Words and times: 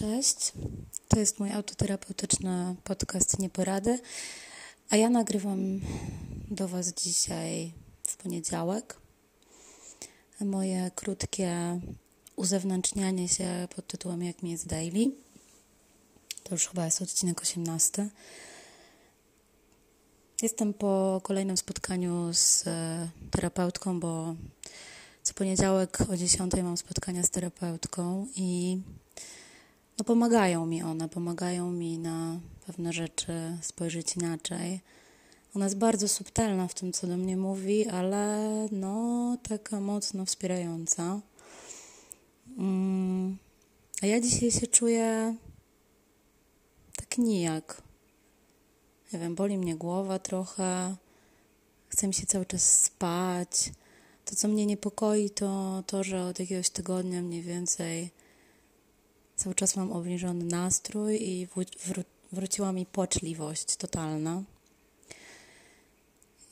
Cześć, 0.00 0.52
to 1.08 1.18
jest 1.18 1.38
mój 1.38 1.52
autoterapeutyczny 1.52 2.76
podcast 2.84 3.38
Nieporady, 3.38 4.00
a 4.90 4.96
ja 4.96 5.10
nagrywam 5.10 5.80
do 6.50 6.68
Was 6.68 6.92
dzisiaj 6.94 7.72
w 8.06 8.16
poniedziałek. 8.16 8.96
Moje 10.40 10.90
krótkie 10.94 11.80
uzewnętrznianie 12.36 13.28
się 13.28 13.68
pod 13.76 13.86
tytułem 13.86 14.22
Jak 14.22 14.42
mi 14.42 14.50
jest 14.50 14.66
daily. 14.66 15.10
To 16.42 16.54
już 16.54 16.66
chyba 16.66 16.84
jest 16.84 17.02
odcinek 17.02 17.40
18. 17.40 18.08
Jestem 20.42 20.74
po 20.74 21.20
kolejnym 21.24 21.56
spotkaniu 21.56 22.34
z 22.34 22.66
e, 22.66 23.08
terapeutką, 23.30 24.00
bo 24.00 24.34
co 25.22 25.34
poniedziałek 25.34 25.98
o 26.10 26.16
10 26.16 26.52
mam 26.62 26.76
spotkania 26.76 27.22
z 27.22 27.30
terapeutką 27.30 28.26
i 28.36 28.78
no 30.00 30.04
pomagają 30.04 30.66
mi 30.66 30.82
one, 30.82 31.08
pomagają 31.08 31.72
mi 31.72 31.98
na 31.98 32.40
pewne 32.66 32.92
rzeczy 32.92 33.58
spojrzeć 33.62 34.16
inaczej. 34.16 34.80
Ona 35.54 35.64
jest 35.64 35.78
bardzo 35.78 36.08
subtelna 36.08 36.68
w 36.68 36.74
tym, 36.74 36.92
co 36.92 37.06
do 37.06 37.16
mnie 37.16 37.36
mówi, 37.36 37.88
ale 37.88 38.38
no 38.72 39.36
taka 39.42 39.80
mocno 39.80 40.26
wspierająca. 40.26 41.20
Mm, 42.58 43.38
a 44.02 44.06
ja 44.06 44.20
dzisiaj 44.20 44.50
się 44.50 44.66
czuję 44.66 45.34
tak 46.96 47.18
nijak. 47.18 47.82
Nie 49.12 49.18
wiem, 49.18 49.34
boli 49.34 49.58
mnie 49.58 49.76
głowa 49.76 50.18
trochę, 50.18 50.96
chce 51.88 52.06
mi 52.06 52.14
się 52.14 52.26
cały 52.26 52.46
czas 52.46 52.82
spać. 52.82 53.72
To, 54.24 54.36
co 54.36 54.48
mnie 54.48 54.66
niepokoi, 54.66 55.30
to 55.30 55.82
to, 55.86 56.04
że 56.04 56.24
od 56.24 56.40
jakiegoś 56.40 56.70
tygodnia 56.70 57.22
mniej 57.22 57.42
więcej 57.42 58.10
cały 59.40 59.54
czas 59.54 59.76
mam 59.76 59.92
obniżony 59.92 60.44
nastrój 60.44 61.22
i 61.22 61.48
wró 61.86 62.02
wróciła 62.32 62.72
mi 62.72 62.86
płaczliwość 62.86 63.76
totalna. 63.76 64.42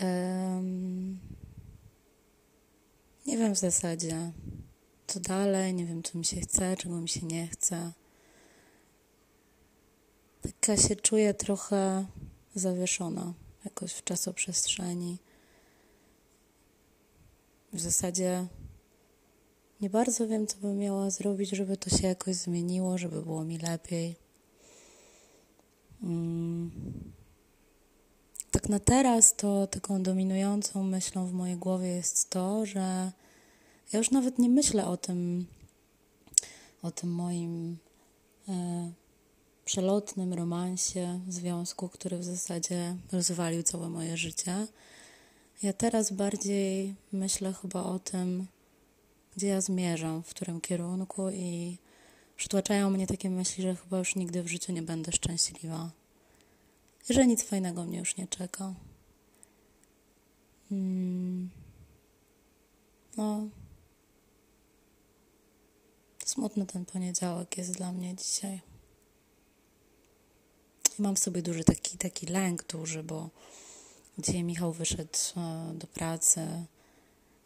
Um, 0.00 1.18
nie 3.26 3.38
wiem 3.38 3.54
w 3.54 3.58
zasadzie, 3.58 4.32
co 5.06 5.20
dalej, 5.20 5.74
nie 5.74 5.86
wiem, 5.86 6.02
co 6.02 6.18
mi 6.18 6.24
się 6.24 6.40
chce, 6.40 6.76
czego 6.76 7.00
mi 7.00 7.08
się 7.08 7.26
nie 7.26 7.48
chce. 7.48 7.92
Taka 10.42 10.76
się 10.76 10.96
czuję 10.96 11.34
trochę 11.34 12.06
zawieszona 12.54 13.34
jakoś 13.64 13.92
w 13.92 14.04
czasoprzestrzeni. 14.04 15.18
W 17.72 17.80
zasadzie 17.80 18.46
nie 19.80 19.90
bardzo 19.90 20.28
wiem, 20.28 20.46
co 20.46 20.58
bym 20.58 20.78
miała 20.78 21.10
zrobić, 21.10 21.50
żeby 21.50 21.76
to 21.76 21.90
się 21.90 22.06
jakoś 22.06 22.34
zmieniło, 22.34 22.98
żeby 22.98 23.22
było 23.22 23.44
mi 23.44 23.58
lepiej. 23.58 24.16
Hmm. 26.00 26.70
Tak 28.50 28.68
na 28.68 28.80
teraz 28.80 29.36
to 29.36 29.66
taką 29.66 30.02
dominującą 30.02 30.82
myślą 30.82 31.26
w 31.26 31.32
mojej 31.32 31.56
głowie 31.56 31.88
jest 31.88 32.30
to, 32.30 32.66
że 32.66 33.12
ja 33.92 33.98
już 33.98 34.10
nawet 34.10 34.38
nie 34.38 34.48
myślę 34.48 34.86
o 34.86 34.96
tym, 34.96 35.46
o 36.82 36.90
tym 36.90 37.10
moim 37.10 37.78
e, 38.48 38.90
przelotnym 39.64 40.32
romansie, 40.32 41.20
związku, 41.28 41.88
który 41.88 42.18
w 42.18 42.24
zasadzie 42.24 42.96
rozwalił 43.12 43.62
całe 43.62 43.88
moje 43.88 44.16
życie. 44.16 44.66
Ja 45.62 45.72
teraz 45.72 46.12
bardziej 46.12 46.94
myślę 47.12 47.52
chyba 47.52 47.82
o 47.82 47.98
tym, 47.98 48.46
gdzie 49.40 49.48
ja 49.48 49.60
zmierzam, 49.60 50.22
w 50.22 50.30
którym 50.30 50.60
kierunku 50.60 51.30
i 51.30 51.78
przytłaczają 52.36 52.90
mnie 52.90 53.06
takie 53.06 53.30
myśli, 53.30 53.62
że 53.62 53.76
chyba 53.76 53.98
już 53.98 54.16
nigdy 54.16 54.42
w 54.42 54.48
życiu 54.48 54.72
nie 54.72 54.82
będę 54.82 55.12
szczęśliwa. 55.12 55.90
Że 57.10 57.26
nic 57.26 57.42
fajnego 57.42 57.84
mnie 57.84 57.98
już 57.98 58.16
nie 58.16 58.28
czeka. 58.28 58.74
Hmm. 60.68 61.50
No. 63.16 63.48
Smutny 66.24 66.66
ten 66.66 66.84
poniedziałek 66.84 67.58
jest 67.58 67.76
dla 67.76 67.92
mnie 67.92 68.14
dzisiaj. 68.16 68.60
I 70.98 71.02
mam 71.02 71.16
w 71.16 71.18
sobie 71.18 71.42
duży 71.42 71.64
taki, 71.64 71.98
taki 71.98 72.26
lęk 72.26 72.66
duży, 72.66 73.02
bo 73.02 73.30
dzisiaj 74.18 74.44
Michał 74.44 74.72
wyszedł 74.72 75.18
e, 75.36 75.72
do 75.74 75.86
pracy 75.86 76.66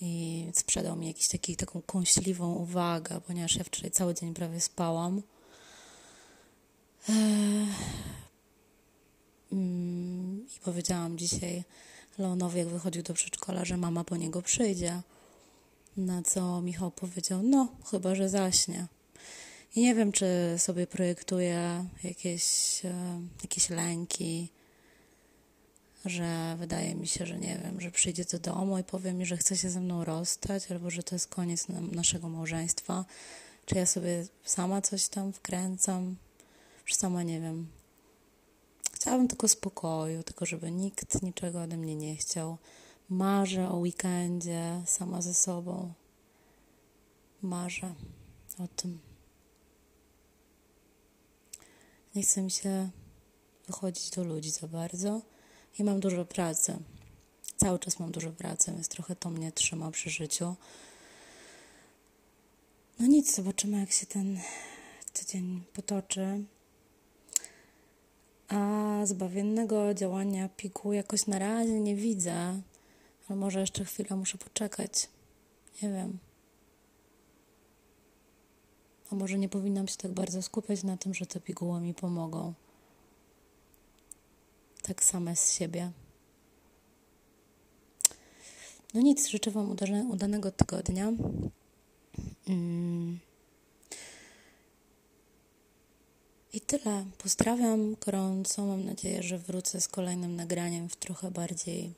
i 0.00 0.46
sprzedał 0.54 0.96
mi 0.96 1.06
jakiś 1.06 1.28
taką 1.56 1.82
kąśliwą 1.82 2.54
uwagę, 2.54 3.20
ponieważ 3.26 3.56
ja 3.56 3.64
wczoraj 3.64 3.90
cały 3.90 4.14
dzień 4.14 4.34
prawie 4.34 4.60
spałam. 4.60 5.22
Mm, 9.52 10.46
I 10.56 10.60
powiedziałam 10.64 11.18
dzisiaj 11.18 11.64
Leonowi, 12.18 12.58
jak 12.58 12.68
wychodził 12.68 13.02
do 13.02 13.14
przedszkola, 13.14 13.64
że 13.64 13.76
mama 13.76 14.04
po 14.04 14.16
niego 14.16 14.42
przyjdzie. 14.42 15.02
Na 15.96 16.22
co 16.22 16.60
Michał 16.60 16.90
powiedział: 16.90 17.42
No, 17.42 17.68
chyba 17.90 18.14
że 18.14 18.28
zaśnie. 18.28 18.86
I 19.76 19.80
nie 19.80 19.94
wiem, 19.94 20.12
czy 20.12 20.26
sobie 20.58 20.86
projektuje 20.86 21.84
jakieś, 22.04 22.44
e, 22.84 23.20
jakieś 23.42 23.70
lęki, 23.70 24.48
że 26.04 26.56
wydaje 26.58 26.94
mi 26.94 27.06
się, 27.06 27.26
że 27.26 27.38
nie 27.38 27.60
wiem, 27.64 27.80
że 27.80 27.90
przyjdzie 27.90 28.24
do 28.24 28.38
domu 28.38 28.78
i 28.78 28.84
powie 28.84 29.12
mi, 29.12 29.26
że 29.26 29.36
chce 29.36 29.56
się 29.56 29.70
ze 29.70 29.80
mną 29.80 30.04
rozstać, 30.04 30.70
albo 30.70 30.90
że 30.90 31.02
to 31.02 31.14
jest 31.14 31.28
koniec 31.28 31.66
naszego 31.92 32.28
małżeństwa. 32.28 33.04
Czy 33.66 33.74
ja 33.74 33.86
sobie 33.86 34.26
sama 34.44 34.82
coś 34.82 35.08
tam 35.08 35.32
wkręcam? 35.32 36.16
Czy 36.84 36.94
sama 36.94 37.22
nie 37.22 37.40
wiem. 37.40 37.66
Chciałabym 38.92 39.28
tylko 39.28 39.48
spokoju, 39.48 40.22
tylko 40.22 40.46
żeby 40.46 40.70
nikt 40.70 41.22
niczego 41.22 41.62
ode 41.62 41.76
mnie 41.76 41.96
nie 41.96 42.16
chciał. 42.16 42.58
Marzę 43.08 43.68
o 43.68 43.76
weekendzie 43.76 44.82
sama 44.86 45.22
ze 45.22 45.34
sobą. 45.34 45.92
Marzę 47.42 47.94
o 48.58 48.68
tym. 48.76 48.98
Nie 52.14 52.22
chcę 52.22 52.42
mi 52.42 52.50
się 52.50 52.90
wychodzić 53.66 54.10
do 54.10 54.24
ludzi 54.24 54.50
za 54.50 54.68
bardzo 54.68 55.22
i 55.78 55.84
mam 55.84 56.00
dużo 56.00 56.24
pracy. 56.24 56.78
Cały 57.56 57.78
czas 57.78 57.98
mam 57.98 58.12
dużo 58.12 58.30
pracy, 58.30 58.72
więc 58.72 58.88
trochę 58.88 59.16
to 59.16 59.30
mnie 59.30 59.52
trzyma 59.52 59.90
przy 59.90 60.10
życiu. 60.10 60.54
No 63.00 63.06
nic, 63.06 63.34
zobaczymy, 63.36 63.80
jak 63.80 63.92
się 63.92 64.06
ten 64.06 64.40
tydzień 65.12 65.62
potoczy. 65.72 66.44
A 68.48 69.00
zbawiennego 69.04 69.94
działania 69.94 70.48
piku 70.48 70.92
jakoś 70.92 71.26
na 71.26 71.38
razie 71.38 71.80
nie 71.80 71.96
widzę, 71.96 72.60
ale 73.28 73.38
może 73.38 73.60
jeszcze 73.60 73.84
chwilę 73.84 74.16
muszę 74.16 74.38
poczekać. 74.38 75.08
Nie 75.82 75.88
wiem. 75.88 76.18
A 79.12 79.14
może 79.14 79.38
nie 79.38 79.48
powinnam 79.48 79.88
się 79.88 79.96
tak 79.96 80.12
bardzo 80.12 80.42
skupiać 80.42 80.82
na 80.82 80.96
tym, 80.96 81.14
że 81.14 81.26
te 81.26 81.40
piguły 81.40 81.80
mi 81.80 81.94
pomogą 81.94 82.54
tak 84.88 85.04
same 85.04 85.36
z 85.36 85.52
siebie. 85.52 85.90
No 88.94 89.00
nic, 89.00 89.28
życzę 89.28 89.50
Wam 89.50 89.76
udanego 90.10 90.50
tygodnia. 90.50 91.12
Mm. 92.48 93.18
I 96.52 96.60
tyle. 96.60 97.04
Pozdrawiam 97.18 97.96
gorąco. 98.06 98.66
Mam 98.66 98.84
nadzieję, 98.84 99.22
że 99.22 99.38
wrócę 99.38 99.80
z 99.80 99.88
kolejnym 99.88 100.36
nagraniem 100.36 100.88
w 100.88 100.96
trochę 100.96 101.30
bardziej 101.30 101.94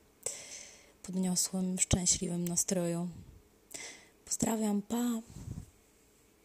podniosłym, 1.02 1.78
szczęśliwym 1.78 2.48
nastroju. 2.48 3.08
Pozdrawiam, 4.24 4.82
pa! 4.82 5.20